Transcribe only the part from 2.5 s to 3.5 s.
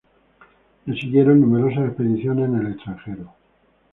el extranjero.